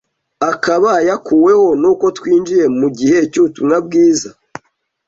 akaba 0.51 0.91
yakuweho 1.09 1.67
n’uko 1.81 2.05
twinjiye 2.17 2.65
mu 2.79 2.87
gihe 2.97 3.17
cy’ubutumwa 3.31 3.75
bwiza. 3.85 4.29